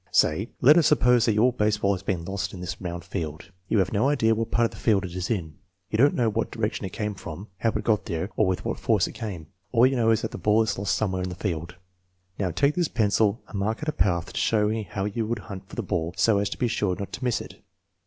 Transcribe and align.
Say 0.09 0.45
$' 0.45 0.47
Let 0.61 0.77
us 0.79 0.87
suppose 0.87 1.25
that 1.25 1.35
your 1.35 1.53
baseball 1.53 1.93
has 1.93 2.01
been 2.01 2.25
lost 2.25 2.55
in 2.55 2.59
this 2.59 2.81
round 2.81 3.03
field. 3.03 3.51
You 3.67 3.77
have 3.77 3.93
no 3.93 4.09
idea 4.09 4.33
what 4.33 4.49
part 4.49 4.65
of 4.65 4.71
the 4.71 4.77
field 4.77 5.05
it 5.05 5.13
is 5.13 5.29
in. 5.29 5.57
You 5.91 5.99
don't 5.99 6.15
know 6.15 6.27
what 6.27 6.49
direction 6.49 6.87
it 6.87 6.91
came 6.91 7.13
from, 7.13 7.49
how 7.59 7.69
it 7.69 7.83
got 7.83 8.07
there, 8.07 8.31
or 8.35 8.47
with 8.47 8.65
what 8.65 8.79
force 8.79 9.05
it 9.05 9.11
came. 9.11 9.45
All 9.71 9.85
you 9.85 9.95
Jmow 9.97 10.11
is 10.11 10.23
that 10.23 10.31
the 10.31 10.39
ball 10.39 10.63
is 10.63 10.75
lost 10.79 10.95
somewhere 10.95 11.21
in 11.21 11.29
the 11.29 11.35
field. 11.35 11.75
Now, 12.39 12.49
take 12.49 12.73
this 12.73 12.87
pencil 12.87 13.43
and 13.47 13.59
mark 13.59 13.83
out 13.83 13.89
a 13.89 13.91
path 13.91 14.33
to 14.33 14.39
show 14.39 14.69
me 14.69 14.87
how 14.89 15.05
you 15.05 15.27
would 15.27 15.37
hunt 15.37 15.69
for 15.69 15.75
the 15.75 15.83
ball 15.83 16.15
so 16.17 16.39
as 16.39 16.49
to 16.49 16.57
be 16.57 16.67
sure 16.67 16.95
not 16.95 17.13
to 17.13 17.23
miss 17.23 17.39
it. 17.39 17.61